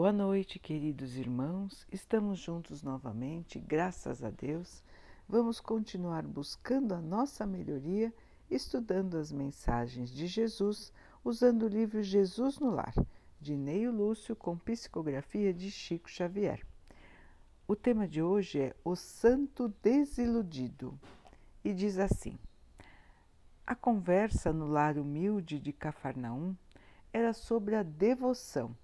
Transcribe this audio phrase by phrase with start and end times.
[0.00, 1.86] Boa noite, queridos irmãos.
[1.92, 4.82] Estamos juntos novamente, graças a Deus.
[5.28, 8.10] Vamos continuar buscando a nossa melhoria,
[8.50, 10.90] estudando as mensagens de Jesus,
[11.22, 12.94] usando o livro Jesus no Lar,
[13.38, 16.66] de Neio Lúcio, com psicografia de Chico Xavier.
[17.68, 20.98] O tema de hoje é O Santo Desiludido
[21.62, 22.38] e diz assim:
[23.66, 26.56] A conversa no lar humilde de Cafarnaum
[27.12, 28.74] era sobre a devoção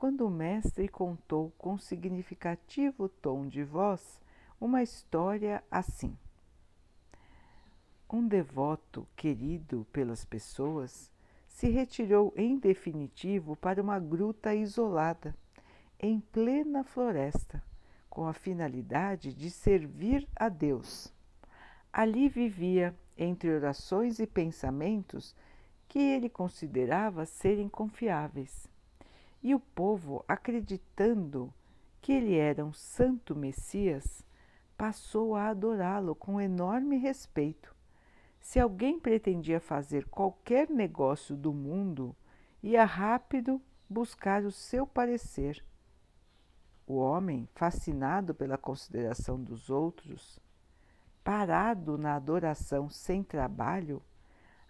[0.00, 4.18] quando o mestre contou com significativo tom de voz
[4.58, 6.16] uma história assim.
[8.10, 11.12] Um devoto querido pelas pessoas
[11.46, 15.36] se retirou em definitivo para uma gruta isolada,
[15.98, 17.62] em plena floresta,
[18.08, 21.12] com a finalidade de servir a Deus.
[21.92, 25.36] Ali vivia, entre orações e pensamentos
[25.86, 28.69] que ele considerava serem confiáveis
[29.42, 31.52] e o povo, acreditando
[32.00, 34.24] que ele era um santo Messias,
[34.76, 37.74] passou a adorá-lo com enorme respeito.
[38.40, 42.16] Se alguém pretendia fazer qualquer negócio do mundo,
[42.62, 45.64] ia rápido buscar o seu parecer.
[46.86, 50.40] O homem, fascinado pela consideração dos outros,
[51.22, 54.02] parado na adoração sem trabalho,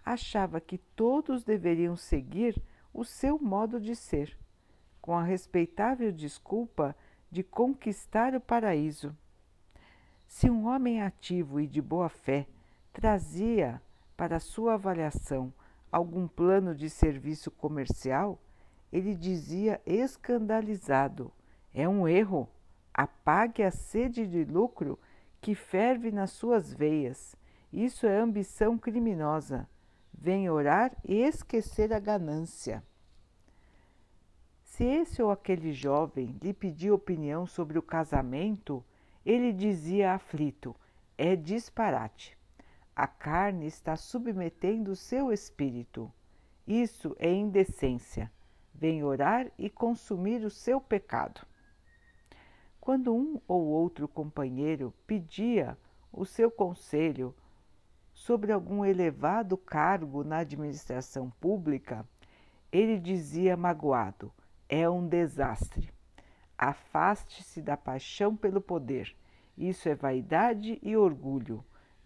[0.03, 2.61] achava que todos deveriam seguir
[2.93, 4.37] o seu modo de ser
[5.01, 6.95] com a respeitável desculpa
[7.31, 9.15] de conquistar o paraíso.
[10.27, 12.47] Se um homem ativo e de boa fé
[12.93, 13.81] trazia
[14.15, 15.53] para sua avaliação
[15.91, 18.39] algum plano de serviço comercial,
[18.91, 21.31] ele dizia escandalizado:
[21.73, 22.47] é um erro.
[22.93, 24.99] Apague a sede de lucro
[25.39, 27.35] que ferve nas suas veias.
[27.71, 29.67] Isso é ambição criminosa.
[30.13, 32.83] Vem orar e esquecer a ganância.
[34.71, 38.81] Se esse ou aquele jovem lhe pedia opinião sobre o casamento,
[39.25, 40.73] ele dizia aflito:
[41.17, 42.37] é disparate.
[42.95, 46.09] A carne está submetendo seu espírito.
[46.65, 48.31] Isso é indecência.
[48.73, 51.45] Vem orar e consumir o seu pecado.
[52.79, 55.77] Quando um ou outro companheiro pedia
[56.13, 57.35] o seu conselho
[58.13, 62.07] sobre algum elevado cargo na administração pública,
[62.71, 64.31] ele dizia magoado:
[64.71, 65.91] é um desastre.
[66.57, 69.13] Afaste-se da paixão pelo poder.
[69.57, 71.63] Isso é vaidade e orgulho.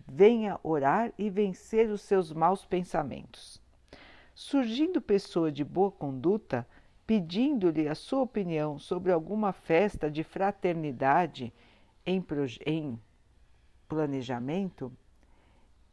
[0.07, 3.61] Venha orar e vencer os seus maus pensamentos.
[4.33, 6.67] Surgindo pessoa de boa conduta,
[7.05, 11.53] pedindo-lhe a sua opinião sobre alguma festa de fraternidade
[12.03, 12.23] em,
[12.65, 12.99] em
[13.87, 14.91] planejamento,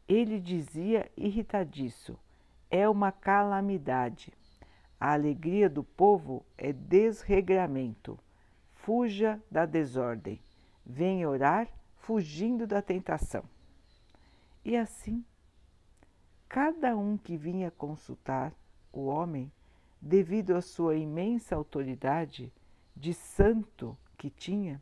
[0.07, 2.17] ele dizia irritadiço:
[2.69, 4.33] é uma calamidade.
[5.03, 8.17] A alegria do povo é desregramento.
[8.71, 10.39] Fuja da desordem.
[10.85, 13.43] Venha orar fugindo da tentação.
[14.63, 15.25] E assim,
[16.47, 18.53] cada um que vinha consultar
[18.93, 19.51] o homem,
[19.99, 22.49] devido à sua imensa autoridade
[22.95, 24.81] de santo que tinha,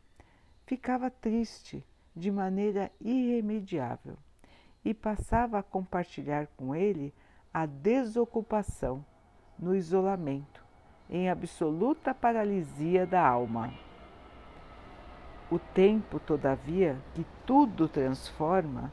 [0.68, 1.84] ficava triste
[2.16, 4.20] de maneira irremediável
[4.86, 7.12] e passava a compartilhar com ele
[7.52, 9.04] a desocupação
[9.62, 10.66] no isolamento,
[11.08, 13.72] em absoluta paralisia da alma.
[15.52, 18.92] O tempo, todavia, que tudo transforma,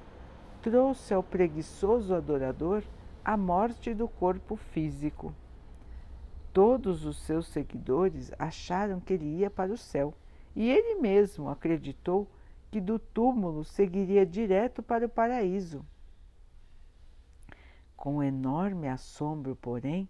[0.61, 2.83] trouxe ao preguiçoso adorador
[3.25, 5.33] a morte do corpo físico.
[6.53, 10.13] Todos os seus seguidores acharam que ele ia para o céu
[10.55, 12.29] e ele mesmo acreditou
[12.71, 15.85] que do túmulo seguiria direto para o paraíso.
[17.97, 20.09] Com enorme assombro, porém,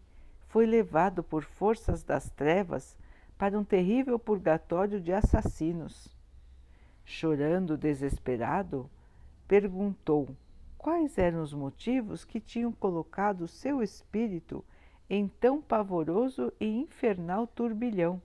[0.48, 2.96] foi levado por forças das trevas
[3.36, 6.08] para um terrível purgatório de assassinos.
[7.04, 8.90] Chorando desesperado,
[9.46, 10.28] perguntou
[10.76, 14.64] quais eram os motivos que tinham colocado seu espírito
[15.08, 18.20] em tão pavoroso e infernal turbilhão.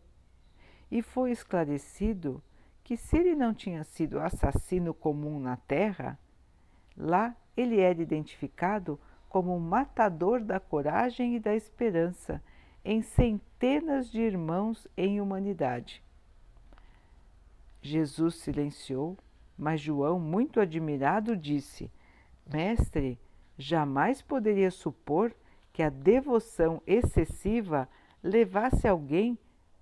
[0.89, 2.41] E foi esclarecido
[2.83, 6.19] que, se ele não tinha sido assassino comum na terra,
[6.95, 8.99] lá ele era identificado
[9.33, 12.39] como matador da coragem e da esperança
[12.85, 16.03] em centenas de irmãos em humanidade.
[17.81, 19.17] Jesus silenciou,
[19.57, 21.89] mas João, muito admirado, disse:
[22.45, 23.17] Mestre,
[23.57, 25.33] jamais poderia supor
[25.73, 27.89] que a devoção excessiva
[28.21, 29.35] levasse alguém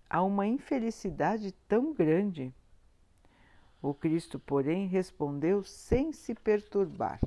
[0.09, 2.53] a uma infelicidade tão grande.
[3.81, 7.19] O Cristo, porém, respondeu sem se perturbar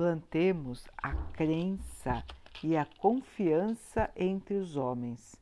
[0.00, 2.24] plantemos a crença
[2.64, 5.36] e a confiança entre os homens.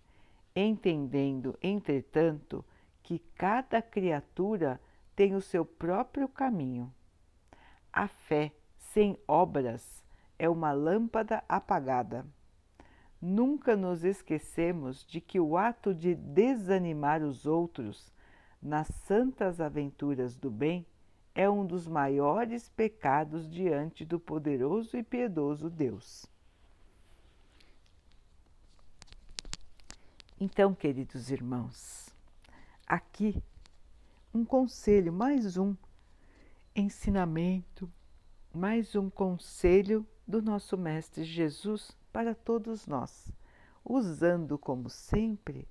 [0.53, 2.65] entendendo, entretanto,
[3.01, 4.81] que cada criatura
[5.15, 6.93] tem o seu próprio caminho.
[7.93, 10.05] A fé sem obras
[10.37, 12.27] é uma lâmpada apagada.
[13.23, 18.13] Nunca nos esquecemos de que o ato de desanimar os outros
[18.61, 20.85] nas santas aventuras do bem
[21.39, 26.27] é um dos maiores pecados diante do poderoso e piedoso Deus.
[30.41, 32.09] Então, queridos irmãos,
[32.85, 33.41] aqui
[34.35, 35.77] um conselho, mais um
[36.75, 37.89] ensinamento,
[38.53, 43.31] mais um conselho do nosso Mestre Jesus para todos nós,
[43.85, 45.69] usando como sempre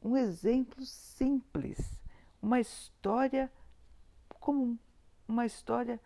[0.00, 1.98] um exemplo simples,
[2.40, 3.50] uma história
[4.38, 4.78] comum,
[5.30, 5.98] uma história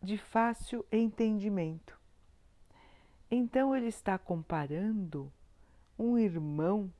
[0.00, 1.98] de fácil entendimento.
[3.30, 5.32] Então ele está comparando
[5.98, 6.92] um irmão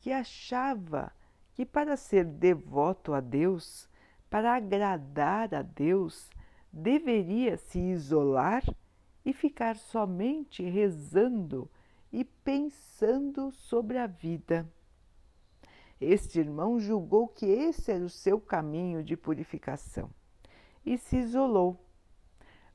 [0.00, 1.12] que achava
[1.54, 3.88] que para ser devoto a Deus,
[4.28, 6.28] para agradar a Deus,
[6.70, 8.62] deveria se isolar
[9.24, 11.70] e ficar somente rezando
[12.12, 14.68] e pensando sobre a vida.
[16.00, 20.10] Este irmão julgou que esse era o seu caminho de purificação
[20.86, 21.76] e se isolou,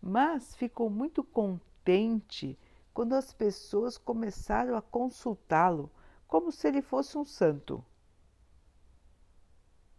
[0.02, 2.60] mas ficou muito contente
[2.94, 5.90] quando as pessoas começaram a consultá-lo
[6.28, 7.84] como se ele fosse um santo.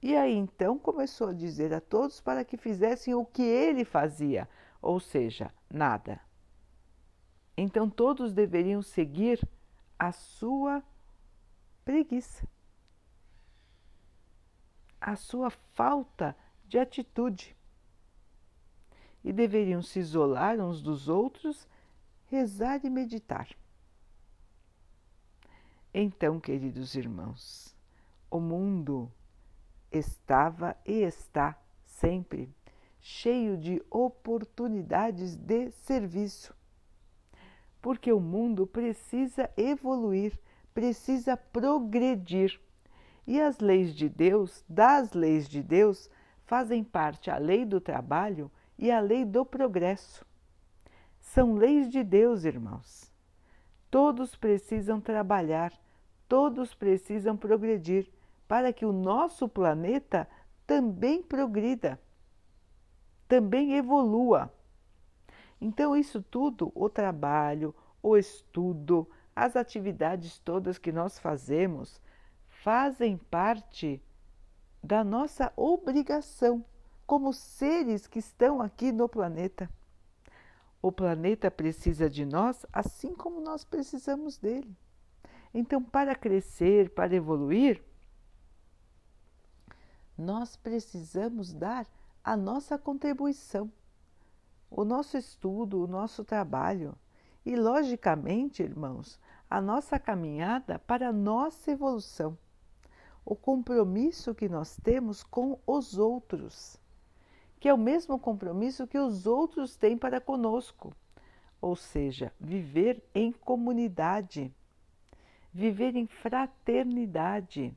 [0.02, 4.48] E aí então começou a dizer a todos para que fizessem o que ele fazia,
[4.80, 6.20] ou seja, nada.
[7.56, 9.40] Então todos deveriam seguir
[9.98, 10.82] a sua
[11.84, 12.46] preguiça,
[15.00, 17.56] a sua falta de atitude.
[19.24, 21.68] E deveriam se isolar uns dos outros,
[22.26, 23.48] rezar e meditar.
[25.94, 27.76] Então, queridos irmãos,
[28.30, 29.10] o mundo
[29.90, 32.48] estava e está sempre
[33.00, 36.54] cheio de oportunidades de serviço
[37.82, 40.38] porque o mundo precisa evoluir,
[40.72, 42.58] precisa progredir.
[43.26, 46.08] E as leis de Deus, das leis de Deus,
[46.46, 48.50] fazem parte a lei do trabalho
[48.82, 50.26] e a lei do progresso.
[51.20, 53.12] São leis de Deus, irmãos.
[53.88, 55.72] Todos precisam trabalhar,
[56.28, 58.10] todos precisam progredir
[58.48, 60.28] para que o nosso planeta
[60.66, 61.96] também progrida,
[63.28, 64.52] também evolua.
[65.60, 72.02] Então, isso tudo, o trabalho, o estudo, as atividades todas que nós fazemos,
[72.48, 74.02] fazem parte
[74.82, 76.64] da nossa obrigação
[77.12, 79.68] como seres que estão aqui no planeta.
[80.80, 84.74] O planeta precisa de nós assim como nós precisamos dele.
[85.52, 87.84] Então, para crescer, para evoluir,
[90.16, 91.86] nós precisamos dar
[92.24, 93.70] a nossa contribuição
[94.70, 96.96] o nosso estudo, o nosso trabalho
[97.44, 99.20] e, logicamente, irmãos,
[99.50, 102.38] a nossa caminhada para a nossa evolução,
[103.22, 106.80] o compromisso que nós temos com os outros,
[107.62, 110.92] que é o mesmo compromisso que os outros têm para conosco,
[111.62, 114.52] ou seja, viver em comunidade,
[115.54, 117.72] viver em fraternidade,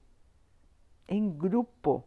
[1.07, 2.03] em grupo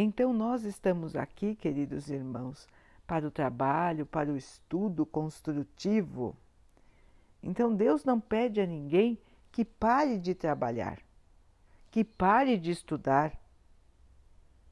[0.00, 2.68] então, nós estamos aqui, queridos irmãos,
[3.04, 6.36] para o trabalho, para o estudo construtivo.
[7.42, 9.18] Então, Deus não pede a ninguém
[9.50, 11.00] que pare de trabalhar,
[11.90, 13.36] que pare de estudar.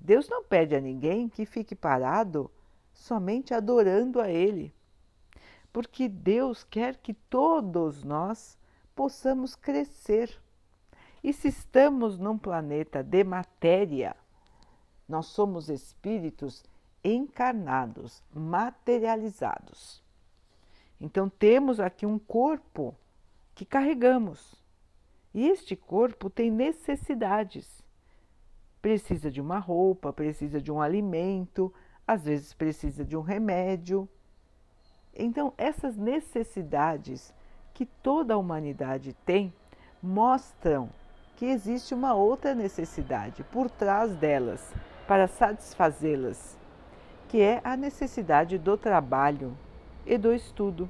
[0.01, 2.51] Deus não pede a ninguém que fique parado
[2.93, 4.75] somente adorando a Ele,
[5.73, 8.59] porque Deus quer que todos nós
[8.95, 10.41] possamos crescer.
[11.23, 14.17] E se estamos num planeta de matéria,
[15.09, 16.65] nós somos espíritos
[17.05, 20.03] encarnados, materializados.
[21.01, 22.97] Então temos aqui um corpo
[23.55, 24.55] que carregamos.
[25.35, 27.85] E este corpo tem necessidades.
[28.87, 31.75] Precisa de uma roupa, precisa de um alimento,
[32.07, 34.09] às vezes precisa de um remédio.
[35.13, 37.35] Então, essas necessidades
[37.75, 39.53] que toda a humanidade tem
[40.01, 40.89] mostram
[41.35, 44.73] que existe uma outra necessidade por trás delas,
[45.09, 46.57] para satisfazê-las,
[47.29, 49.59] que é a necessidade do trabalho
[50.07, 50.89] e do estudo.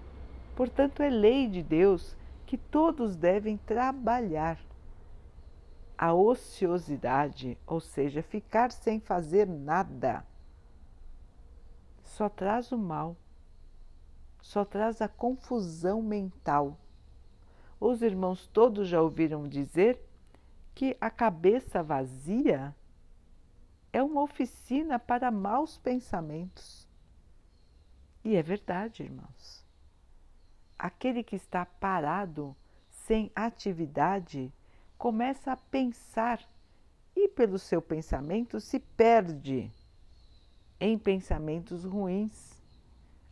[0.55, 4.59] Portanto, é lei de Deus que todos devem trabalhar.
[5.99, 10.25] A ociosidade, ou seja, ficar sem fazer nada,
[12.03, 13.17] só traz o mal,
[14.41, 16.79] só traz a confusão mental.
[17.81, 20.01] os irmãos todos já ouviram dizer
[20.75, 22.75] que a cabeça vazia
[23.93, 26.87] é uma oficina para maus pensamentos.
[28.23, 29.65] E é verdade, irmãos.
[30.79, 32.55] Aquele que está parado,
[32.91, 34.53] sem atividade,
[34.99, 36.41] começa a pensar
[37.15, 39.73] e, pelo seu pensamento, se perde
[40.79, 42.55] em pensamentos ruins.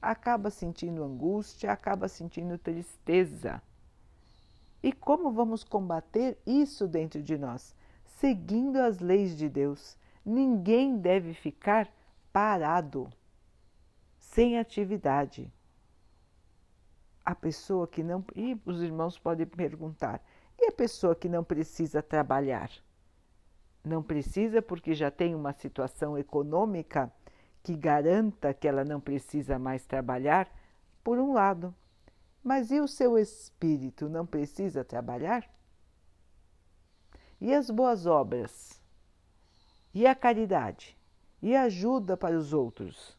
[0.00, 3.62] Acaba sentindo angústia, acaba sentindo tristeza.
[4.82, 7.74] E como vamos combater isso dentro de nós?
[8.04, 9.96] Seguindo as leis de Deus.
[10.24, 11.90] Ninguém deve ficar
[12.32, 13.10] parado,
[14.18, 15.52] sem atividade.
[17.24, 18.24] A pessoa que não.
[18.34, 20.22] E os irmãos podem perguntar:
[20.64, 22.70] e a pessoa que não precisa trabalhar?
[23.84, 27.12] Não precisa porque já tem uma situação econômica
[27.62, 30.48] que garanta que ela não precisa mais trabalhar,
[31.02, 31.74] por um lado.
[32.42, 35.46] Mas e o seu espírito não precisa trabalhar?
[37.38, 38.80] E as boas obras?
[39.92, 40.96] E a caridade?
[41.42, 43.14] E a ajuda para os outros?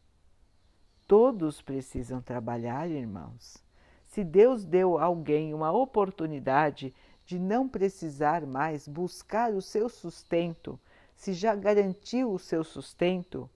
[1.06, 3.64] Todos precisam trabalhar, irmãos.
[4.04, 6.92] Se Deus deu a alguém uma oportunidade
[7.26, 10.78] de não precisar mais buscar o seu sustento,
[11.16, 13.50] se já garantiu o seu sustento,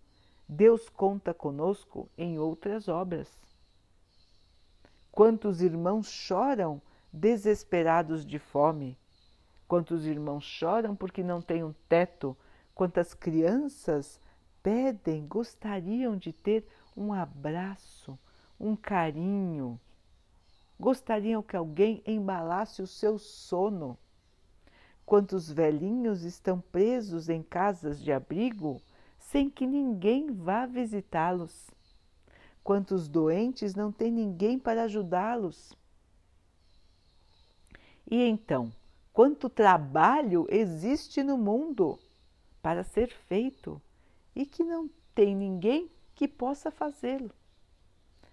[0.48, 3.28] Deus conta conosco em outras obras.
[5.12, 8.98] Quantos irmãos choram desesperados de fome?
[9.68, 12.36] Quantos irmãos choram porque não têm um teto?
[12.74, 14.20] Quantas crianças
[14.62, 18.18] pedem, gostariam de ter um abraço,
[18.58, 19.78] um carinho,
[20.80, 23.99] gostariam que alguém embalasse o seu sono.
[25.04, 28.80] Quantos velhinhos estão presos em casas de abrigo
[29.18, 31.70] sem que ninguém vá visitá-los?
[32.64, 35.76] Quantos doentes não têm ninguém para ajudá-los?
[38.10, 38.72] E então,
[39.12, 41.99] quanto trabalho existe no mundo
[42.62, 43.80] para ser feito
[44.34, 47.30] e que não tem ninguém que possa fazê-lo?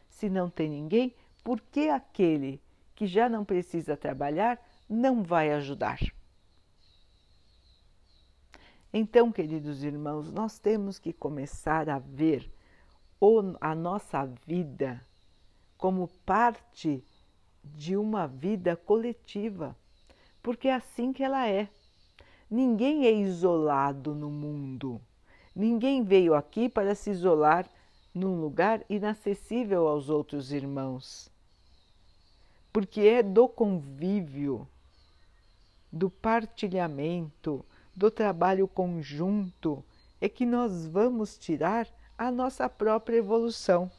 [0.09, 1.13] Se não tem ninguém,
[1.47, 2.61] por que aquele
[2.93, 5.97] que já não precisa trabalhar não vai ajudar?
[8.91, 12.51] Então, queridos irmãos, nós temos que começar a ver
[13.61, 15.01] a nossa vida
[15.77, 17.01] como parte
[17.63, 19.73] de uma vida coletiva,
[20.43, 21.69] porque é assim que ela é.
[22.51, 24.99] Ninguém é isolado no mundo.
[25.55, 27.69] Ninguém veio aqui para se isolar
[28.13, 31.31] num lugar inacessível aos outros irmãos
[32.77, 34.67] porque é do convívio,
[35.91, 37.65] do partilhamento,
[37.95, 39.83] do trabalho conjunto
[40.21, 43.89] é que nós vamos tirar a nossa própria evolução.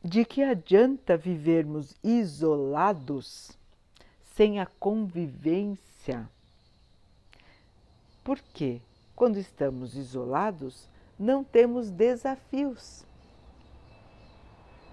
[0.00, 3.50] De que adianta vivermos isolados
[4.36, 6.30] sem a convivência?
[8.22, 8.80] Porque
[9.16, 10.88] quando estamos isolados,
[11.18, 13.07] não temos desafios.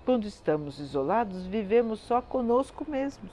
[0.05, 3.31] Quando estamos isolados, vivemos só conosco mesmos.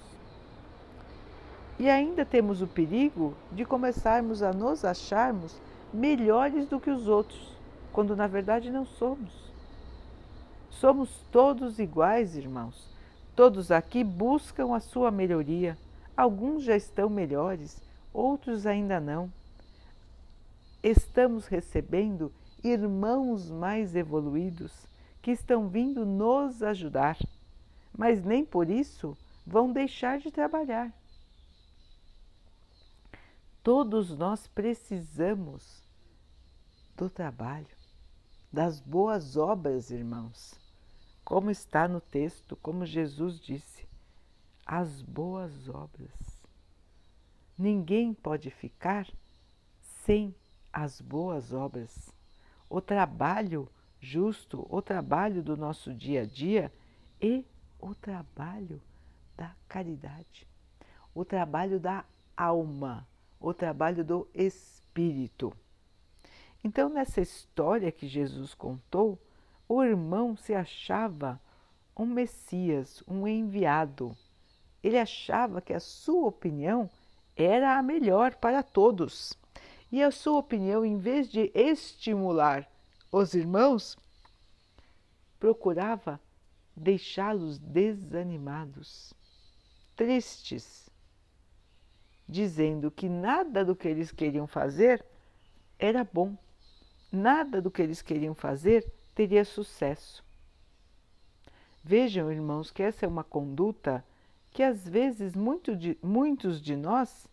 [1.78, 5.60] E ainda temos o perigo de começarmos a nos acharmos
[5.92, 7.54] melhores do que os outros,
[7.92, 9.52] quando na verdade não somos.
[10.70, 12.88] Somos todos iguais, irmãos.
[13.36, 15.76] Todos aqui buscam a sua melhoria.
[16.16, 17.82] Alguns já estão melhores,
[18.14, 19.30] outros ainda não.
[20.82, 22.32] Estamos recebendo
[22.64, 24.90] irmãos mais evoluídos
[25.22, 27.16] que estão vindo nos ajudar,
[27.96, 30.92] mas nem por isso vão deixar de trabalhar.
[33.62, 35.86] Todos nós precisamos
[36.96, 37.76] do trabalho,
[38.52, 40.60] das boas obras, irmãos.
[41.24, 43.86] Como está no texto, como Jesus disse,
[44.66, 46.42] as boas obras.
[47.56, 49.06] Ninguém pode ficar
[50.04, 50.34] sem
[50.72, 52.12] as boas obras.
[52.68, 53.68] O trabalho
[54.02, 56.72] justo o trabalho do nosso dia a dia
[57.20, 57.46] e
[57.78, 58.82] o trabalho
[59.36, 60.46] da caridade,
[61.14, 62.04] o trabalho da
[62.36, 63.06] alma,
[63.40, 65.52] o trabalho do espírito.
[66.64, 69.18] Então, nessa história que Jesus contou,
[69.68, 71.40] o irmão se achava
[71.96, 74.16] um Messias, um enviado.
[74.82, 76.90] Ele achava que a sua opinião
[77.36, 79.38] era a melhor para todos.
[79.90, 82.68] E a sua opinião, em vez de estimular
[83.12, 83.98] os irmãos,
[85.38, 86.18] procurava
[86.74, 89.12] deixá-los desanimados,
[89.94, 90.88] tristes,
[92.26, 95.04] dizendo que nada do que eles queriam fazer
[95.78, 96.34] era bom,
[97.12, 100.24] nada do que eles queriam fazer teria sucesso.
[101.84, 104.02] Vejam, irmãos, que essa é uma conduta
[104.50, 107.28] que às vezes muito de, muitos de nós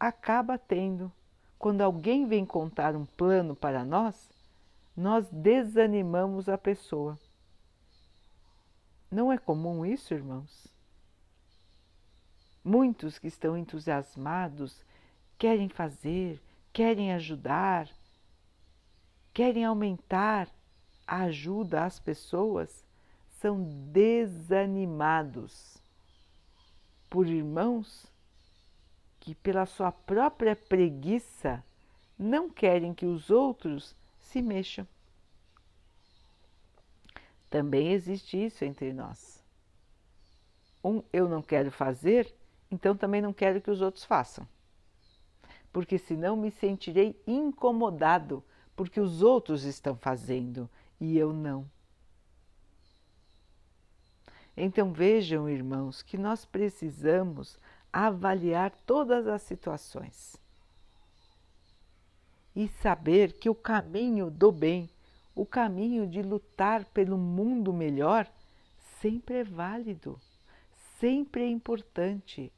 [0.00, 1.12] acaba tendo.
[1.56, 4.33] Quando alguém vem contar um plano para nós,
[4.96, 7.18] nós desanimamos a pessoa.
[9.10, 10.68] Não é comum isso, irmãos?
[12.64, 14.84] Muitos que estão entusiasmados
[15.36, 16.40] querem fazer,
[16.72, 17.88] querem ajudar,
[19.32, 20.48] querem aumentar
[21.06, 22.84] a ajuda às pessoas,
[23.40, 25.76] são desanimados
[27.10, 28.06] por irmãos
[29.20, 31.62] que, pela sua própria preguiça,
[32.18, 33.94] não querem que os outros
[34.34, 34.84] se mexam.
[37.48, 39.40] Também existe isso entre nós.
[40.82, 42.34] Um, eu não quero fazer,
[42.68, 44.46] então também não quero que os outros façam.
[45.72, 48.42] Porque senão me sentirei incomodado
[48.74, 50.68] porque os outros estão fazendo
[51.00, 51.70] e eu não.
[54.56, 57.56] Então vejam, irmãos, que nós precisamos
[57.92, 60.43] avaliar todas as situações
[62.54, 64.88] e saber que o caminho do bem,
[65.34, 68.30] o caminho de lutar pelo mundo melhor,
[69.00, 70.20] sempre é válido,
[71.00, 72.52] sempre é importante.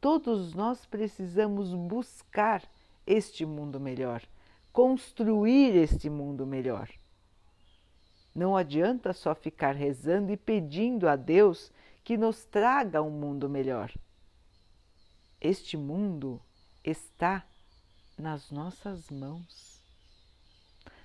[0.00, 2.62] Todos nós precisamos buscar
[3.06, 4.22] este mundo melhor,
[4.72, 6.90] construir este mundo melhor.
[8.34, 11.72] Não adianta só ficar rezando e pedindo a Deus
[12.04, 13.90] que nos traga um mundo melhor.
[15.40, 16.40] Este mundo
[16.84, 17.46] está
[18.16, 19.82] nas nossas mãos.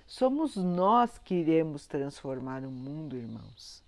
[0.06, 3.82] Somos nós que iremos transformar o mundo, irmãos,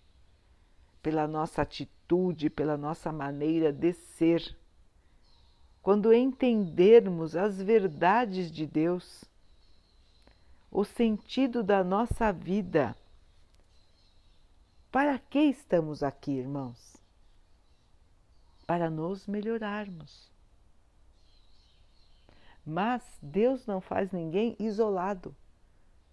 [1.02, 4.56] pela nossa atitude, pela nossa maneira de ser.
[5.82, 9.24] Quando entendermos as verdades de Deus,
[10.70, 12.96] o sentido da nossa vida,
[14.90, 16.96] para que estamos aqui, irmãos?
[18.66, 20.33] Para nos melhorarmos.
[22.64, 25.34] Mas Deus não faz ninguém isolado.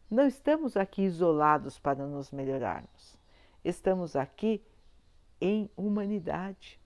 [0.10, 3.18] Não estamos aqui isolados para nos melhorarmos.
[3.64, 4.62] Estamos aqui
[5.40, 6.80] em humanidade.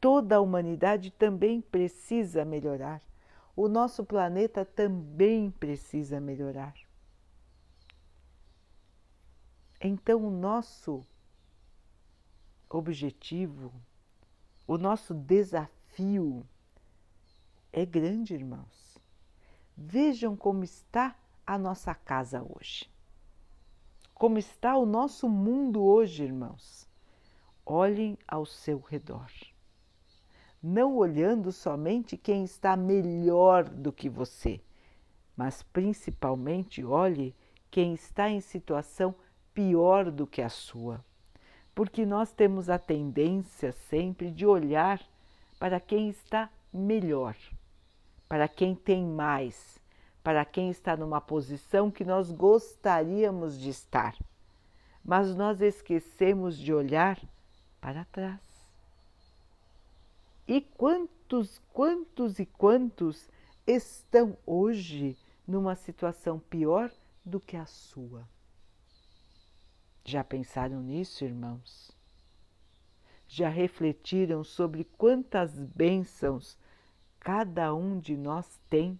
[0.00, 3.02] Toda a humanidade também precisa melhorar.
[3.54, 6.74] O nosso planeta também precisa melhorar.
[9.78, 11.04] Então, o nosso
[12.70, 13.72] objetivo,
[14.66, 16.46] o nosso desafio
[17.72, 18.98] é grande, irmãos.
[19.76, 22.90] Vejam como está a nossa casa hoje.
[24.14, 26.86] Como está o nosso mundo hoje, irmãos.
[27.64, 29.30] Olhem ao seu redor.
[30.62, 34.60] Não olhando somente quem está melhor do que você,
[35.36, 37.34] mas principalmente olhe
[37.70, 39.14] quem está em situação
[39.52, 41.04] pior do que a sua,
[41.74, 45.00] porque nós temos a tendência sempre de olhar
[45.58, 47.36] para quem está melhor,
[48.32, 49.78] para quem tem mais,
[50.24, 54.16] para quem está numa posição que nós gostaríamos de estar.
[55.04, 57.20] Mas nós esquecemos de olhar
[57.78, 58.40] para trás.
[60.48, 63.28] E quantos, quantos e quantos
[63.66, 65.14] estão hoje
[65.46, 66.90] numa situação pior
[67.22, 68.26] do que a sua?
[70.06, 71.92] Já pensaram nisso, irmãos?
[73.28, 76.56] Já refletiram sobre quantas bênçãos
[77.22, 78.98] cada um de nós tem?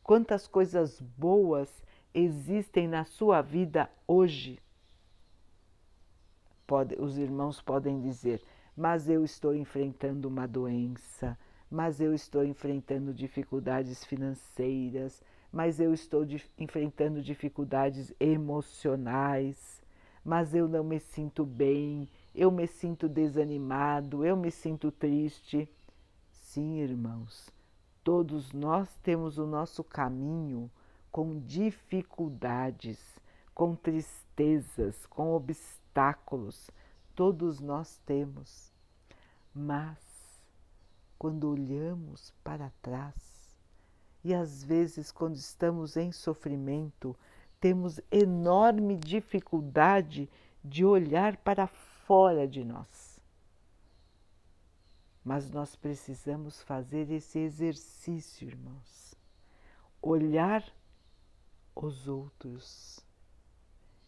[0.00, 1.68] Quantas coisas boas
[2.14, 4.60] existem na sua vida hoje?
[6.64, 8.40] Pode, os irmãos podem dizer,
[8.76, 11.36] mas eu estou enfrentando uma doença,
[11.68, 16.24] mas eu estou enfrentando dificuldades financeiras, mas eu estou
[16.58, 19.82] enfrentando dificuldades emocionais,
[20.24, 25.68] mas eu não me sinto bem, eu me sinto desanimado, eu me sinto triste.
[26.56, 27.50] Sim, irmãos,
[28.02, 30.70] todos nós temos o nosso caminho
[31.12, 32.98] com dificuldades,
[33.54, 36.70] com tristezas, com obstáculos,
[37.14, 38.72] todos nós temos.
[39.54, 39.98] Mas,
[41.18, 43.54] quando olhamos para trás,
[44.24, 47.14] e às vezes, quando estamos em sofrimento,
[47.60, 50.26] temos enorme dificuldade
[50.64, 53.05] de olhar para fora de nós.
[55.26, 59.12] Mas nós precisamos fazer esse exercício, irmãos.
[60.00, 60.62] Olhar
[61.74, 63.04] os outros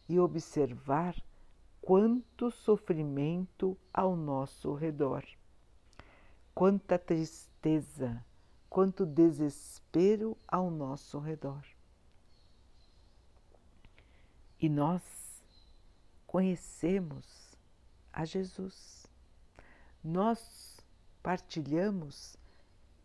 [0.09, 1.21] e observar
[1.81, 5.27] quanto sofrimento ao nosso redor,
[6.55, 8.25] quanta tristeza,
[8.71, 11.67] quanto desespero ao nosso redor.
[14.61, 15.03] E nós
[16.29, 17.57] conhecemos
[18.13, 19.05] a Jesus,
[20.05, 20.68] nós
[21.29, 22.39] partilhamos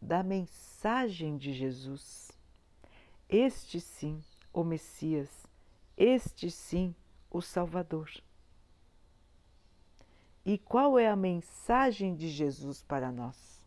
[0.02, 2.32] da mensagem de Jesus.
[3.28, 5.46] Este sim, o Messias,
[5.98, 6.96] este sim,
[7.30, 8.10] o Salvador.
[10.46, 13.62] E qual é a mensagem de Jesus para nós?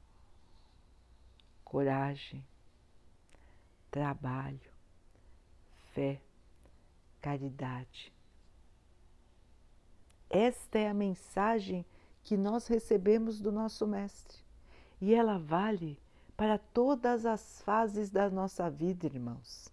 [1.62, 2.42] Coragem,
[3.90, 4.72] trabalho,
[5.92, 6.18] fé,
[7.20, 8.10] caridade.
[10.30, 11.84] Esta é a mensagem
[12.24, 14.45] que nós recebemos do nosso Mestre
[15.00, 15.98] e ela vale
[16.36, 19.68] para todas as fases da nossa vida, irmãos.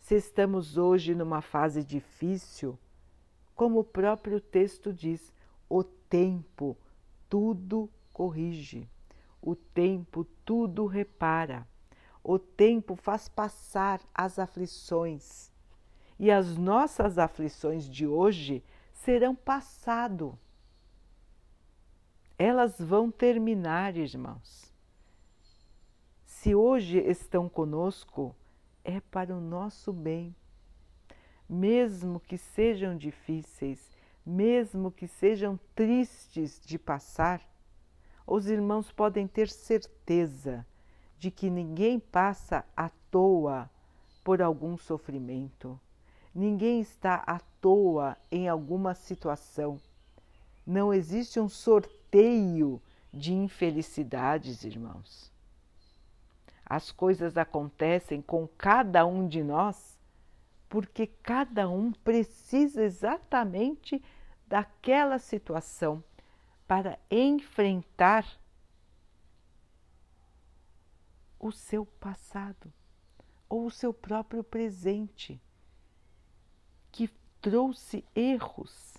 [0.00, 2.78] Se estamos hoje numa fase difícil,
[3.54, 5.32] como o próprio texto diz,
[5.68, 6.76] o tempo
[7.28, 8.88] tudo corrige,
[9.40, 11.66] o tempo tudo repara,
[12.22, 15.50] o tempo faz passar as aflições
[16.18, 20.38] e as nossas aflições de hoje serão passado.
[22.42, 24.72] Elas vão terminar, irmãos.
[26.24, 28.34] Se hoje estão conosco,
[28.82, 30.34] é para o nosso bem.
[31.46, 33.90] Mesmo que sejam difíceis,
[34.24, 37.46] mesmo que sejam tristes de passar,
[38.26, 40.66] os irmãos podem ter certeza
[41.18, 43.68] de que ninguém passa à toa
[44.24, 45.78] por algum sofrimento.
[46.34, 49.78] Ninguém está à toa em alguma situação.
[50.66, 51.99] Não existe um sorteio
[53.12, 55.30] de infelicidades, irmãos.
[56.64, 59.98] As coisas acontecem com cada um de nós
[60.68, 64.00] porque cada um precisa exatamente
[64.46, 66.02] daquela situação
[66.66, 68.24] para enfrentar
[71.40, 72.72] o seu passado
[73.48, 75.42] ou o seu próprio presente
[76.92, 77.08] que
[77.40, 78.96] trouxe erros.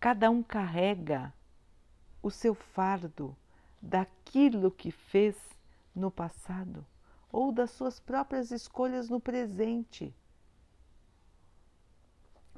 [0.00, 1.32] Cada um carrega
[2.22, 3.36] o seu fardo
[3.80, 5.36] daquilo que fez
[5.94, 6.84] no passado
[7.32, 10.14] ou das suas próprias escolhas no presente,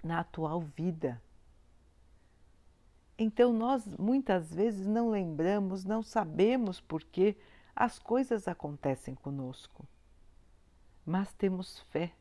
[0.02, 1.20] na atual vida.
[3.18, 7.36] Então, nós muitas vezes não lembramos, não sabemos por que
[7.76, 9.86] as coisas acontecem conosco,
[11.04, 12.12] mas temos fé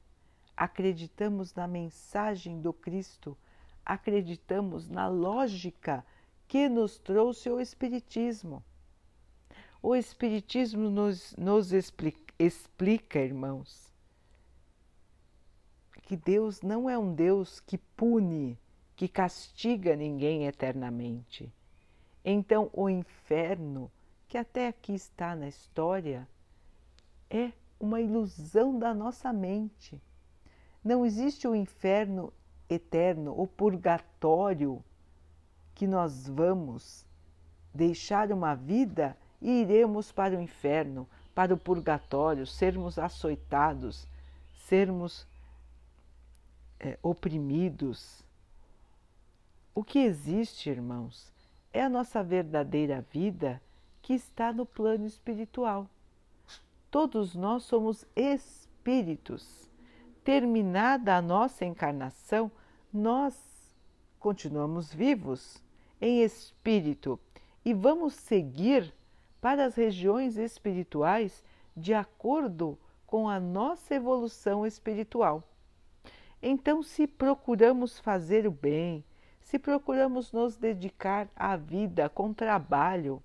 [0.61, 3.35] acreditamos na mensagem do Cristo,
[3.83, 6.05] acreditamos na lógica
[6.51, 8.61] que nos trouxe o Espiritismo.
[9.81, 13.89] O Espiritismo nos, nos explica, explica, irmãos,
[16.01, 18.59] que Deus não é um Deus que pune,
[18.97, 21.49] que castiga ninguém eternamente.
[22.25, 23.89] Então, o inferno,
[24.27, 26.27] que até aqui está na história,
[27.29, 30.01] é uma ilusão da nossa mente
[30.83, 32.33] não existe o inferno
[32.67, 34.83] eterno, o purgatório,
[35.81, 37.03] que nós vamos
[37.73, 44.07] deixar uma vida e iremos para o inferno, para o purgatório, sermos açoitados,
[44.53, 45.25] sermos
[46.79, 48.23] é, oprimidos.
[49.73, 51.33] O que existe, irmãos,
[51.73, 53.59] é a nossa verdadeira vida
[54.03, 55.87] que está no plano espiritual.
[56.91, 59.67] Todos nós somos espíritos
[60.23, 62.51] terminada a nossa encarnação,
[62.93, 63.35] nós
[64.19, 65.59] continuamos vivos
[66.01, 67.19] em espírito
[67.63, 68.91] e vamos seguir
[69.39, 71.43] para as regiões espirituais
[71.77, 75.43] de acordo com a nossa evolução espiritual.
[76.41, 79.05] Então, se procuramos fazer o bem,
[79.41, 83.21] se procuramos nos dedicar à vida com trabalho,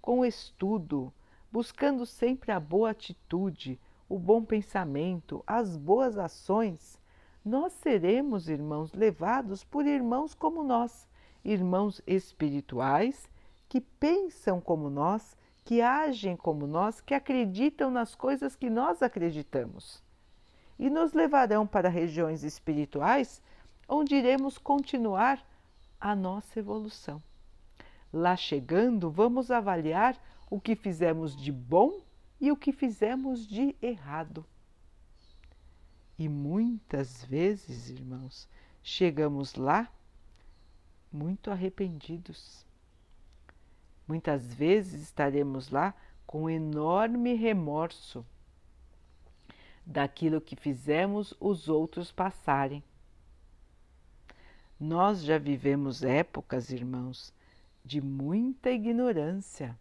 [0.00, 1.12] com estudo,
[1.50, 7.00] buscando sempre a boa atitude, o bom pensamento, as boas ações,
[7.44, 11.08] nós seremos, irmãos, levados por irmãos como nós,
[11.46, 13.28] irmãos espirituais
[13.68, 20.02] que pensam como nós, que agem como nós, que acreditam nas coisas que nós acreditamos.
[20.78, 23.40] E nos levarão para regiões espirituais
[23.88, 25.44] onde iremos continuar
[26.00, 27.22] a nossa evolução.
[28.12, 32.00] Lá chegando, vamos avaliar o que fizemos de bom
[32.40, 34.44] e o que fizemos de errado.
[36.18, 38.48] E muitas vezes, irmãos,
[38.82, 39.90] chegamos lá
[41.16, 42.66] muito arrependidos.
[44.06, 45.94] Muitas vezes estaremos lá
[46.26, 48.24] com enorme remorso
[49.84, 52.82] daquilo que fizemos os outros passarem.
[54.78, 57.32] Nós já vivemos épocas, irmãos,
[57.84, 59.76] de muita ignorância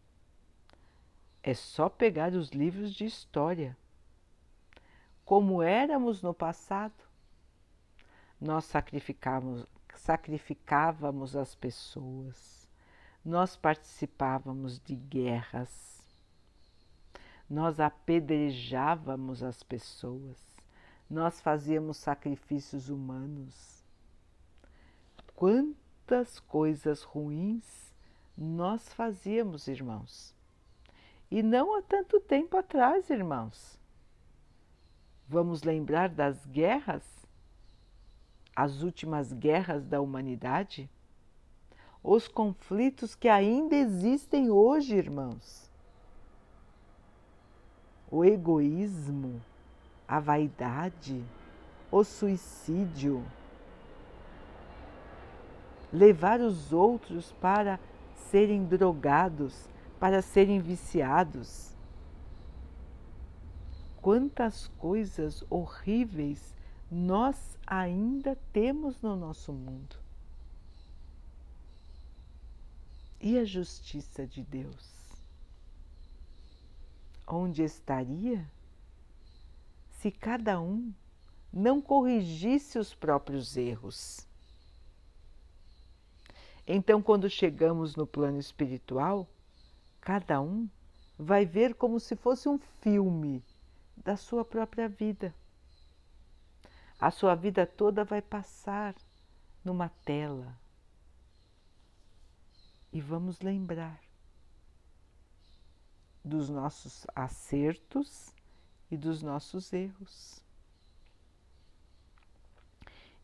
[1.48, 3.78] é só pegar os livros de história.
[5.24, 7.04] Como éramos no passado,
[8.42, 12.68] nós sacrificávamos, sacrificávamos as pessoas,
[13.24, 16.04] nós participávamos de guerras,
[17.50, 20.38] nós apedrejávamos as pessoas,
[21.10, 23.84] nós fazíamos sacrifícios humanos.
[25.36, 27.94] Quantas coisas ruins
[28.38, 30.36] nós fazíamos, irmãos.
[31.32, 33.80] E não há tanto tempo atrás, irmãos.
[35.28, 37.25] Vamos lembrar das guerras?
[38.56, 40.90] As últimas guerras da humanidade?
[42.04, 45.70] Os conflitos que ainda existem hoje, irmãos.
[48.10, 49.42] O egoísmo,
[50.08, 51.24] a vaidade,
[51.92, 53.26] o suicídio.
[55.92, 57.80] Levar os outros para
[58.16, 59.68] serem drogados,
[60.00, 61.76] para serem viciados
[64.06, 66.54] quantas coisas horríveis
[66.92, 69.96] nós ainda temos no nosso mundo.
[73.20, 74.94] E a justiça de Deus?
[77.28, 78.46] Onde estaria
[79.90, 80.94] se cada um
[81.52, 84.28] não corrigisse os próprios erros?
[86.68, 89.28] Então, quando chegamos no plano espiritual,
[90.02, 90.68] cada um
[91.18, 93.44] vai ver como se fosse um filme
[93.96, 95.34] da sua própria vida.
[97.00, 98.96] A sua vida toda vai passar
[99.64, 100.58] numa tela.
[102.92, 104.00] E vamos lembrar
[106.24, 108.34] dos nossos acertos
[108.90, 110.42] e dos nossos erros.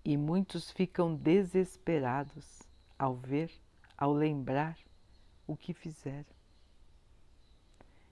[0.03, 2.63] E muitos ficam desesperados
[2.99, 3.51] ao ver,
[3.97, 4.77] ao lembrar
[5.47, 6.35] o que fizeram.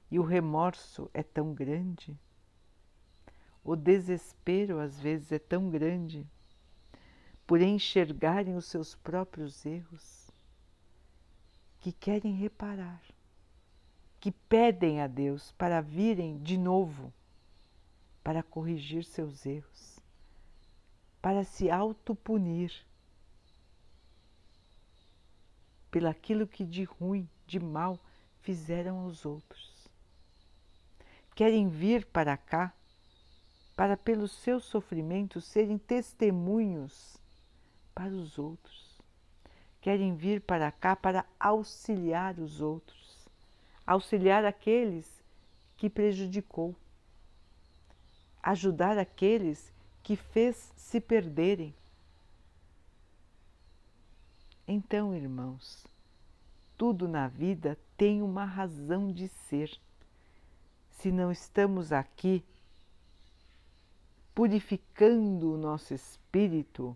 [0.10, 2.18] E o remorso é tão grande
[3.64, 6.26] o desespero às vezes é tão grande
[7.46, 10.30] por enxergarem os seus próprios erros
[11.80, 13.02] que querem reparar,
[14.20, 17.14] que pedem a Deus para virem de novo
[18.24, 20.00] para corrigir seus erros,
[21.22, 22.72] para se autopunir
[25.90, 28.00] pelaquilo que de ruim, de mal
[28.42, 29.90] fizeram aos outros.
[31.34, 32.74] Querem vir para cá
[33.80, 37.16] para pelos seus sofrimentos serem testemunhos
[37.96, 39.00] para os outros.
[39.80, 43.26] Querem vir para cá para auxiliar os outros,
[43.88, 45.24] auxiliar aqueles
[45.78, 46.76] que prejudicou,
[48.44, 49.72] ajudar aqueles
[50.04, 51.74] que fez se perderem.
[54.68, 55.88] Então, irmãos,
[56.78, 59.72] tudo na vida tem uma razão de ser.
[60.92, 62.44] Se não estamos aqui
[64.34, 66.96] purificando o nosso espírito,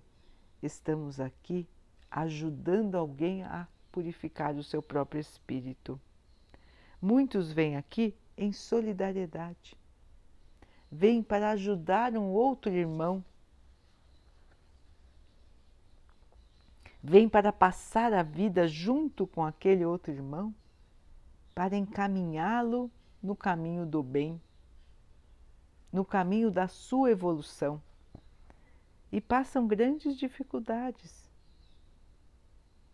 [0.61, 1.67] estamos aqui
[2.09, 5.99] ajudando alguém a purificar o seu próprio espírito.
[7.01, 9.75] Muitos vêm aqui em solidariedade,
[10.91, 13.23] vêm para ajudar um outro irmão,
[17.03, 20.53] vêm para passar a vida junto com aquele outro irmão,
[21.53, 22.89] para encaminhá-lo
[23.21, 24.41] no caminho do bem
[25.93, 27.79] no caminho da sua evolução
[29.11, 31.29] e passam grandes dificuldades,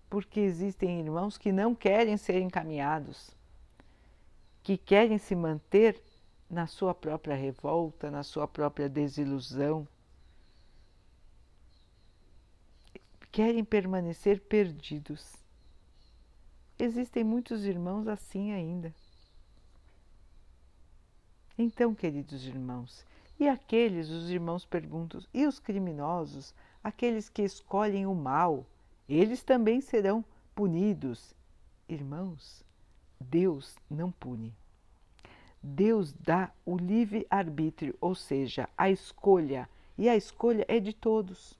[0.09, 3.31] porque existem irmãos que não querem ser encaminhados,
[4.61, 6.03] que querem se manter
[6.49, 9.87] na sua própria revolta, na sua própria desilusão,
[13.31, 15.37] querem permanecer perdidos.
[16.77, 18.93] Existem muitos irmãos assim ainda.
[21.61, 23.05] Então, queridos irmãos,
[23.37, 28.65] e aqueles, os irmãos perguntam, e os criminosos, aqueles que escolhem o mal,
[29.09, 30.23] eles também serão
[30.55, 31.35] punidos.
[31.89, 32.63] Irmãos,
[33.19, 34.55] Deus não pune.
[35.61, 39.67] Deus dá o livre-arbítrio, ou seja, a escolha,
[39.97, 41.59] e a escolha é de todos.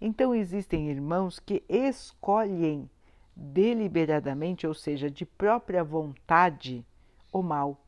[0.00, 2.88] Então, existem irmãos que escolhem
[3.34, 6.86] deliberadamente, ou seja, de própria vontade,
[7.32, 7.80] o mal.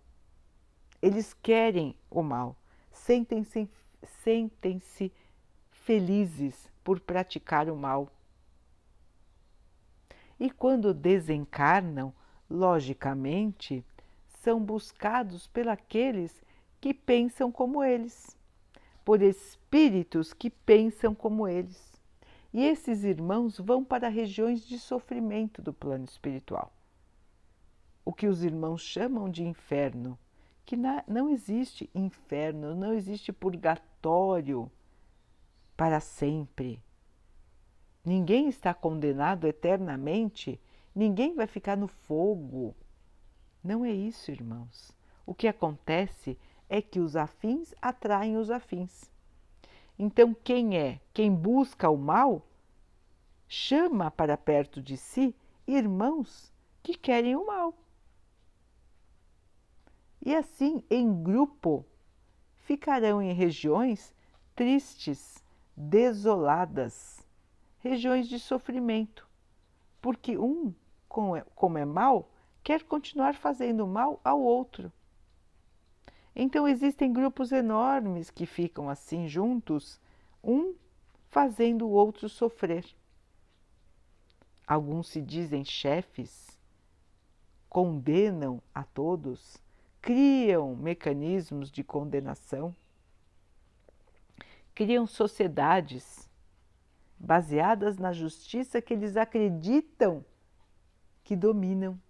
[1.00, 2.56] Eles querem o mal,
[2.90, 3.68] sentem-se
[4.22, 4.80] sentem
[5.70, 8.11] felizes por praticar o mal.
[10.38, 12.12] E quando desencarnam,
[12.48, 13.84] logicamente,
[14.26, 15.78] são buscados pelos
[16.80, 18.37] que pensam como eles,
[19.04, 22.00] por espíritos que pensam como eles.
[22.52, 26.72] E esses irmãos vão para regiões de sofrimento do plano espiritual,
[28.04, 30.18] o que os irmãos chamam de inferno
[30.68, 34.70] que não existe inferno, não existe purgatório
[35.74, 36.78] para sempre.
[38.04, 40.61] Ninguém está condenado eternamente,
[40.94, 42.76] ninguém vai ficar no fogo.
[43.64, 44.92] Não é isso, irmãos.
[45.24, 46.37] O que acontece
[46.68, 49.11] é que os afins atraem os afins.
[49.98, 51.00] Então, quem é?
[51.14, 52.46] Quem busca o mal,
[53.48, 55.35] chama para perto de si
[55.66, 56.52] irmãos
[56.83, 57.72] que querem o mal.
[60.24, 61.85] E assim, em grupo,
[62.59, 64.14] ficarão em regiões
[64.54, 65.42] tristes,
[65.76, 67.24] desoladas,
[67.78, 69.26] regiões de sofrimento,
[70.02, 70.74] porque um,
[71.09, 72.31] como é mal,
[72.62, 74.92] quer continuar fazendo mal ao outro.
[76.35, 80.00] Então existem grupos enormes que ficam assim juntos,
[80.42, 80.74] um
[81.28, 82.85] fazendo o outro sofrer.
[84.66, 86.59] Alguns se dizem chefes,
[87.68, 89.57] condenam a todos,
[90.00, 92.74] criam mecanismos de condenação,
[94.74, 96.28] criam sociedades
[97.18, 100.24] baseadas na justiça que eles acreditam
[101.24, 102.00] que dominam.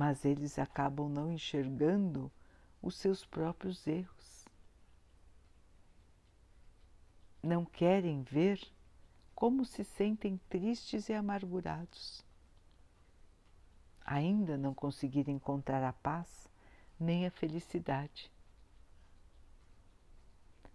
[0.00, 2.30] mas eles acabam não enxergando
[2.80, 4.46] os seus próprios erros.
[7.42, 8.60] Não querem ver
[9.34, 12.24] como se sentem tristes e amargurados.
[14.10, 16.48] Ainda não conseguiram encontrar a paz
[16.98, 18.28] nem a felicidade.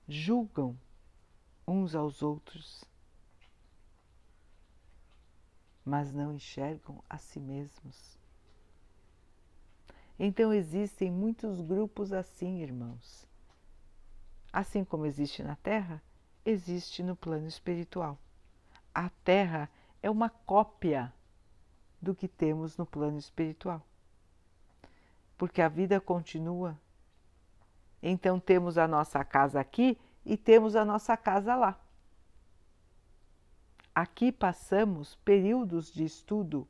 [0.07, 0.79] Julgam
[1.67, 2.85] uns aos outros,
[5.83, 8.17] mas não enxergam a si mesmos.
[10.17, 13.27] Então existem muitos grupos assim, irmãos.
[14.53, 16.01] Assim como existe na Terra,
[16.45, 18.17] existe no plano espiritual.
[18.93, 19.69] A Terra
[20.01, 21.13] é uma cópia
[22.01, 23.81] do que temos no plano espiritual.
[25.37, 26.79] Porque a vida continua.
[28.01, 31.79] Então temos a nossa casa aqui e temos a nossa casa lá.
[33.93, 36.67] Aqui passamos períodos de estudo,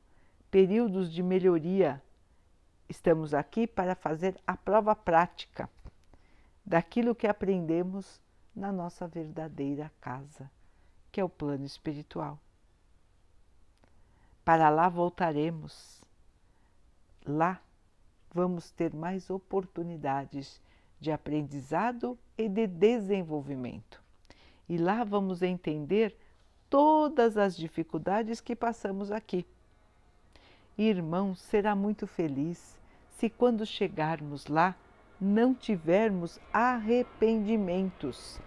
[0.49, 2.01] períodos de melhoria
[2.87, 5.67] Estamos aqui para fazer a prova prática
[6.63, 8.21] daquilo que aprendemos
[8.55, 10.49] na nossa verdadeira casa,
[11.11, 12.39] que é o plano espiritual.
[14.45, 16.01] Para lá voltaremos.
[17.25, 17.59] Lá
[18.31, 20.61] vamos ter mais oportunidades
[20.99, 24.01] de aprendizado e de desenvolvimento.
[24.69, 26.15] E lá vamos entender
[26.69, 29.45] todas as dificuldades que passamos aqui
[30.77, 32.77] Irmão, será muito feliz
[33.11, 34.75] se quando chegarmos lá
[35.21, 38.41] não tivermos arrependimentos.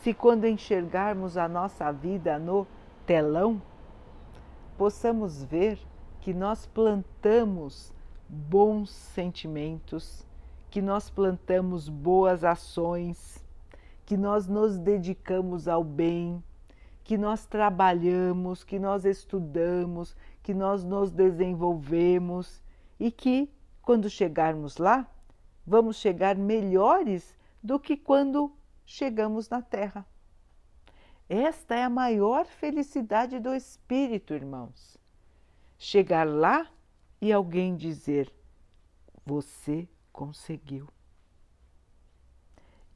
[0.00, 2.68] Se quando enxergarmos a nossa vida no
[3.10, 3.60] telão,
[4.78, 5.80] possamos ver
[6.20, 7.92] que nós plantamos
[8.28, 10.24] bons sentimentos,
[10.70, 13.44] que nós plantamos boas ações,
[14.06, 16.40] que nós nos dedicamos ao bem,
[17.02, 22.62] que nós trabalhamos, que nós estudamos, que nós nos desenvolvemos
[22.96, 23.50] e que,
[23.82, 25.04] quando chegarmos lá,
[25.66, 28.52] vamos chegar melhores do que quando
[28.86, 30.06] chegamos na Terra.
[31.32, 34.98] Esta é a maior felicidade do espírito, irmãos.
[35.78, 36.68] Chegar lá
[37.20, 38.34] e alguém dizer:
[39.24, 40.88] Você conseguiu.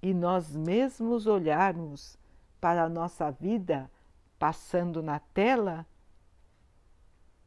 [0.02, 2.18] E nós mesmos olharmos
[2.60, 3.88] para a nossa vida
[4.36, 5.86] passando na tela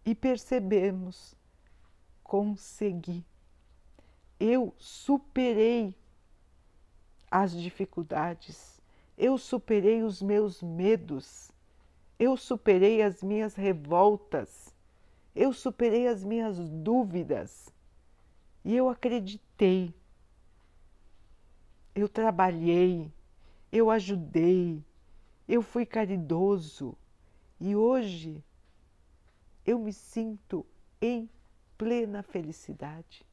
[0.06, 1.36] e percebemos:
[2.23, 3.26] consegui,
[4.39, 5.93] eu superei
[7.30, 8.76] as dificuldades,
[9.17, 11.51] eu superei os meus medos,
[12.19, 14.75] eu superei as minhas revoltas,
[15.36, 17.73] eu superei as minhas dúvidas.
[18.63, 19.93] E eu acreditei,
[21.95, 23.12] eu trabalhei,
[23.71, 24.84] eu ajudei,
[25.47, 26.95] eu fui caridoso.
[27.60, 28.43] E hoje
[29.65, 30.65] eu me sinto
[31.01, 31.30] em
[31.77, 33.25] plena felicidade.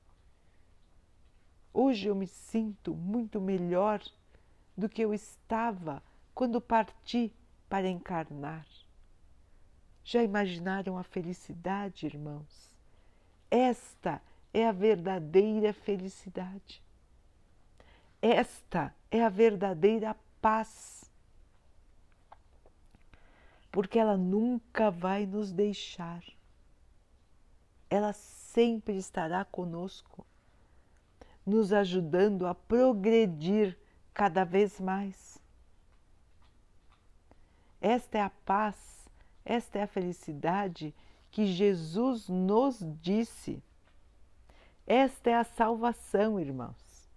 [1.72, 4.00] Hoje eu me sinto muito melhor
[4.76, 6.02] do que eu estava
[6.34, 7.32] quando parti
[7.68, 8.66] para encarnar.
[10.02, 12.74] Já imaginaram a felicidade, irmãos?
[13.50, 14.20] Esta
[14.52, 16.82] é a verdadeira felicidade.
[18.20, 21.04] Esta é a verdadeira paz
[23.74, 26.22] porque ela nunca vai nos deixar.
[27.90, 30.24] Ela sempre estará conosco,
[31.44, 33.76] nos ajudando a progredir
[34.14, 35.38] cada vez mais.
[37.80, 39.08] Esta é a paz,
[39.44, 40.94] esta é a felicidade
[41.30, 43.62] que Jesus nos disse.
[44.86, 47.10] Esta é a salvação, irmãos.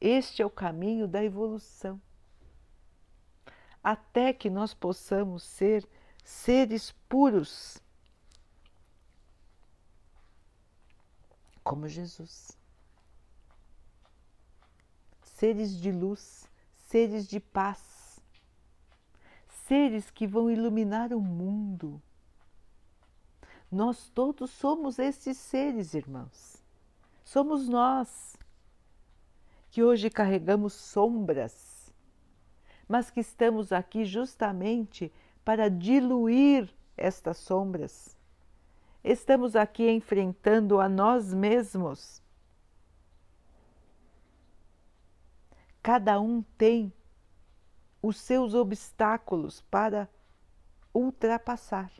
[0.00, 2.00] Este é o caminho da evolução.
[3.82, 5.88] até que nós possamos ser
[6.22, 7.78] seres puros,
[11.64, 12.59] como Jesus.
[15.40, 18.20] Seres de luz, seres de paz,
[19.48, 21.98] seres que vão iluminar o mundo.
[23.72, 26.62] Nós todos somos esses seres, irmãos.
[27.24, 28.36] Somos nós
[29.70, 31.90] que hoje carregamos sombras,
[32.86, 35.10] mas que estamos aqui justamente
[35.42, 36.68] para diluir
[36.98, 38.14] estas sombras.
[39.02, 42.20] Estamos aqui enfrentando a nós mesmos.
[45.82, 46.92] Cada um tem
[48.02, 50.08] os seus obstáculos para
[50.92, 51.90] ultrapassar.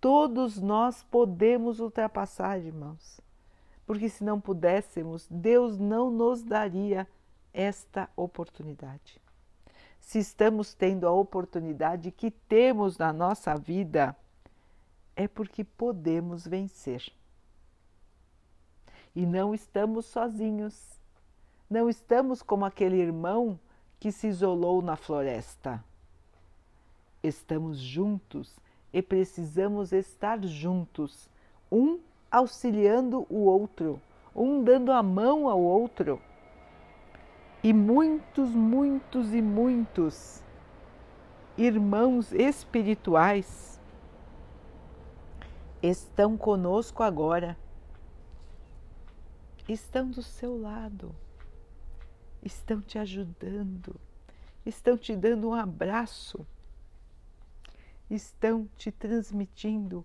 [0.00, 3.22] Todos nós podemos ultrapassar, irmãos
[3.86, 7.06] porque se não pudéssemos, Deus não nos daria
[7.52, 9.20] esta oportunidade.
[10.00, 14.16] Se estamos tendo a oportunidade que temos na nossa vida,
[15.14, 17.12] é porque podemos vencer.
[19.14, 20.91] E não estamos sozinhos.
[21.72, 23.58] Não estamos como aquele irmão
[23.98, 25.82] que se isolou na floresta.
[27.22, 28.54] Estamos juntos
[28.92, 31.30] e precisamos estar juntos,
[31.70, 31.98] um
[32.30, 33.98] auxiliando o outro,
[34.36, 36.20] um dando a mão ao outro.
[37.64, 40.42] E muitos, muitos e muitos
[41.56, 43.80] irmãos espirituais
[45.82, 47.56] estão conosco agora,
[49.66, 51.14] estão do seu lado,
[52.42, 53.98] estão te ajudando,
[54.66, 56.46] estão te dando um abraço,
[58.10, 60.04] estão te transmitindo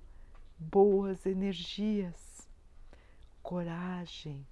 [0.57, 2.47] boas energias,
[3.41, 4.45] coragem,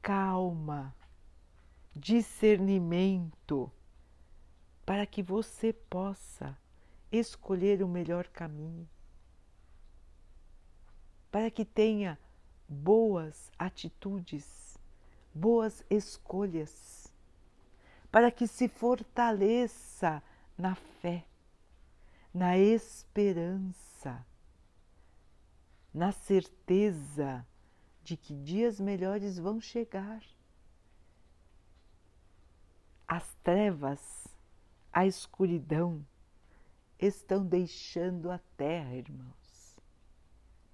[0.00, 0.94] calma,
[1.94, 3.70] discernimento,
[4.84, 6.58] para que você possa
[7.10, 8.88] escolher o melhor caminho,
[11.30, 12.18] para que tenha
[12.68, 14.63] boas atitudes,
[15.34, 17.12] boas escolhas,
[18.10, 20.22] para que se fortaleça
[20.56, 21.26] na fé,
[22.32, 24.24] na esperança
[25.94, 27.46] na certeza
[28.02, 30.20] de que dias melhores vão chegar.
[33.06, 34.26] As trevas,
[34.92, 36.04] a escuridão
[36.98, 39.78] estão deixando a terra, irmãos,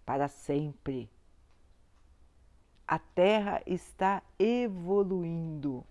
[0.06, 1.10] para sempre.
[2.90, 5.84] A terra está evoluindo.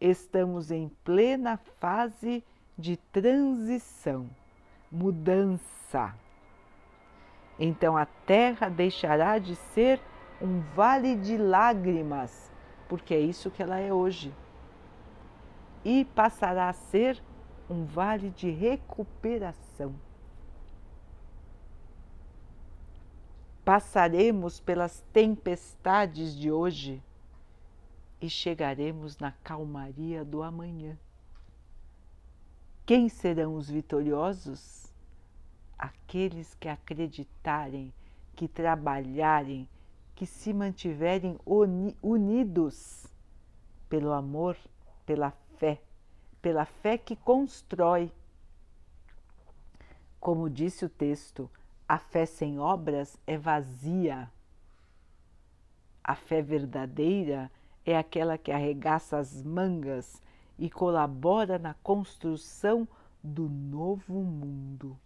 [0.00, 2.44] Estamos em plena fase
[2.76, 4.28] de transição,
[4.92, 6.14] mudança
[7.58, 10.00] então a terra deixará de ser
[10.40, 12.52] um vale de lágrimas,
[12.88, 14.32] porque é isso que ela é hoje,
[15.84, 17.20] e passará a ser
[17.68, 19.94] um vale de recuperação.
[23.68, 27.02] Passaremos pelas tempestades de hoje
[28.18, 30.98] e chegaremos na calmaria do amanhã.
[32.86, 34.88] Quem serão os vitoriosos?
[35.78, 37.92] aqueles que acreditarem,
[38.34, 39.68] que trabalharem,
[40.14, 43.06] que se mantiverem uni unidos
[43.86, 44.56] pelo amor,
[45.04, 45.78] pela fé,
[46.40, 48.10] pela fé que constrói.
[50.18, 51.50] Como disse o texto,
[51.88, 54.30] a fé sem obras é vazia.
[56.04, 57.50] A fé verdadeira
[57.84, 60.22] é aquela que arregaça as mangas
[60.58, 62.86] e colabora na construção
[63.22, 64.98] do novo mundo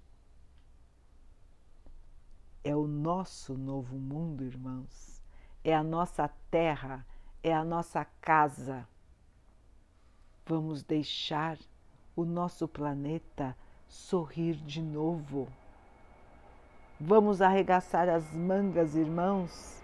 [2.64, 5.22] é o nosso novo mundo, irmãos.
[5.64, 7.04] É a nossa terra,
[7.42, 8.86] é a nossa casa.
[10.46, 11.58] Vamos deixar
[12.14, 13.56] o nosso planeta
[13.88, 15.48] sorrir de novo.
[17.04, 19.82] Vamos arregaçar as mangas, irmãos,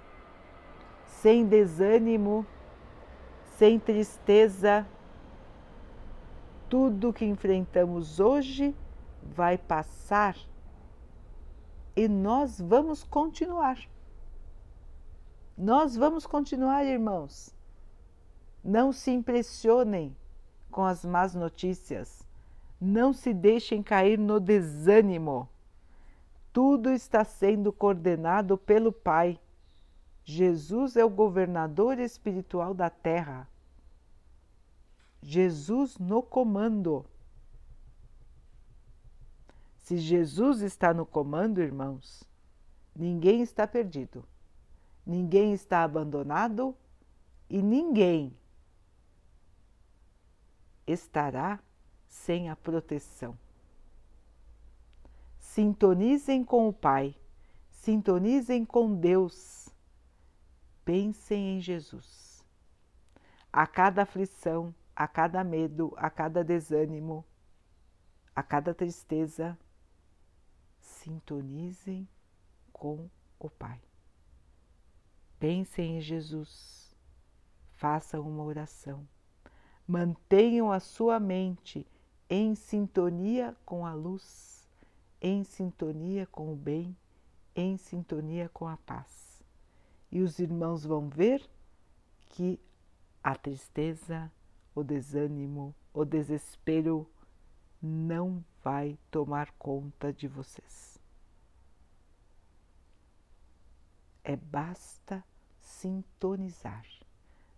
[1.05, 2.47] sem desânimo,
[3.57, 4.87] sem tristeza.
[6.69, 8.73] Tudo que enfrentamos hoje
[9.21, 10.37] vai passar
[11.97, 13.81] e nós vamos continuar.
[15.57, 17.53] Nós vamos continuar, irmãos.
[18.63, 20.17] Não se impressionem
[20.71, 22.25] com as más notícias.
[22.81, 25.49] Não se deixem cair no desânimo.
[26.59, 29.39] Tudo está sendo coordenado pelo Pai.
[30.25, 33.49] Jesus é o governador espiritual da terra.
[35.23, 37.07] Jesus no comando.
[39.77, 42.25] Se Jesus está no comando, irmãos,
[42.93, 44.25] ninguém está perdido,
[45.07, 46.77] ninguém está abandonado
[47.49, 48.37] e ninguém
[50.89, 51.61] estará
[52.09, 53.39] sem a proteção.
[55.59, 57.17] Sintonizem com o Pai,
[57.69, 59.69] sintonizem com Deus,
[60.85, 62.47] pensem em Jesus.
[63.53, 67.25] A cada aflição, a cada medo, a cada desânimo,
[68.37, 69.59] a cada tristeza,
[70.79, 72.09] sintonizem
[72.73, 73.81] com o Pai.
[75.41, 76.95] Pensem em Jesus,
[77.75, 79.09] façam uma oração,
[79.85, 81.85] mantenham a sua mente
[82.31, 84.48] em sintonia com a luz,
[85.21, 86.97] em sintonia com o bem,
[87.55, 89.43] em sintonia com a paz.
[90.11, 91.49] E os irmãos vão ver
[92.29, 92.61] que
[93.23, 94.31] a tristeza,
[94.75, 97.09] o desânimo, o desespero
[97.83, 100.99] não vai tomar conta de vocês.
[104.23, 105.25] É basta
[105.61, 106.87] sintonizar,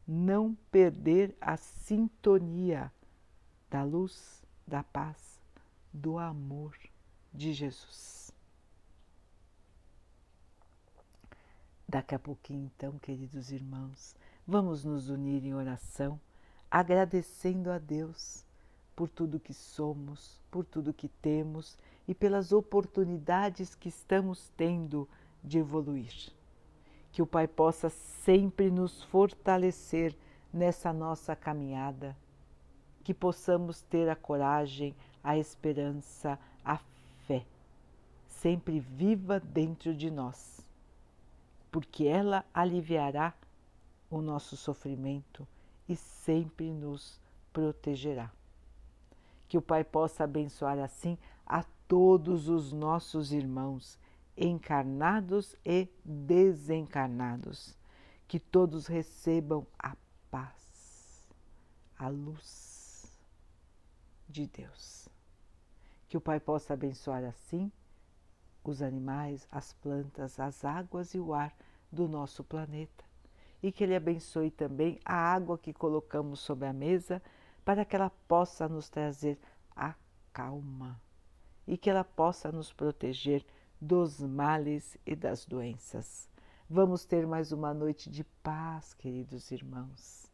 [0.06, 2.92] não perder a sintonia
[3.68, 5.40] da luz, da paz,
[5.92, 6.76] do amor
[7.32, 8.32] de Jesus.
[11.88, 14.14] Daqui a pouquinho, então, queridos irmãos,
[14.46, 16.20] vamos nos unir em oração,
[16.70, 18.44] agradecendo a Deus
[18.94, 21.76] por tudo que somos, por tudo que temos
[22.06, 25.08] e pelas oportunidades que estamos tendo
[25.42, 26.32] de evoluir.
[27.10, 30.16] Que o Pai possa sempre nos fortalecer
[30.52, 32.16] nessa nossa caminhada,
[33.02, 36.78] que possamos ter a coragem, a esperança, a
[38.40, 40.60] sempre viva dentro de nós,
[41.70, 43.34] porque ela aliviará
[44.10, 45.46] o nosso sofrimento
[45.88, 47.20] e sempre nos
[47.52, 48.30] protegerá
[49.50, 53.98] que o Pai possa abençoar assim a todos os nossos irmãos,
[54.36, 57.76] encarnados e desencarnados,
[58.28, 59.96] que todos recebam a
[60.30, 61.28] paz,
[61.98, 63.20] a luz
[64.28, 65.08] de Deus.
[66.08, 67.72] Que o Pai possa abençoar assim
[68.64, 71.54] os animais, as plantas, as águas e o ar
[71.90, 73.04] do nosso planeta.
[73.62, 77.22] E que Ele abençoe também a água que colocamos sobre a mesa
[77.64, 79.38] para que ela possa nos trazer
[79.76, 79.94] a
[80.32, 81.00] calma
[81.66, 83.44] e que ela possa nos proteger
[83.80, 86.28] dos males e das doenças.
[86.68, 90.30] Vamos ter mais uma noite de paz, queridos irmãos.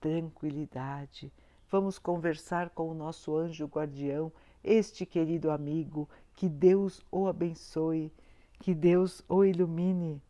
[0.00, 1.32] Tranquilidade.
[1.70, 4.32] Vamos conversar com o nosso anjo guardião,
[4.62, 6.08] este querido amigo.
[6.34, 8.12] Que Deus o abençoe,
[8.60, 10.22] que Deus o ilumine,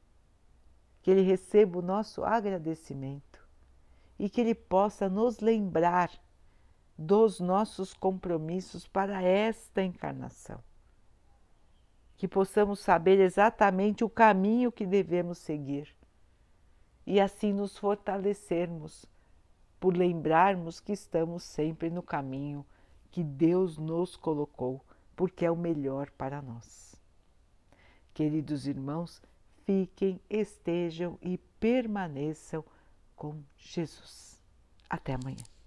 [1.02, 3.46] que ele receba o nosso agradecimento
[4.18, 6.10] e que Ele possa nos lembrar
[6.96, 10.60] dos nossos compromissos para esta encarnação.
[12.16, 15.94] Que possamos saber exatamente o caminho que devemos seguir
[17.06, 19.06] e assim nos fortalecermos
[19.78, 22.66] por lembrarmos que estamos sempre no caminho
[23.10, 24.84] que Deus nos colocou,
[25.16, 26.94] porque é o melhor para nós.
[28.14, 29.22] Queridos irmãos,
[29.64, 32.64] fiquem, estejam e permaneçam
[33.14, 34.40] com Jesus.
[34.88, 35.57] Até amanhã.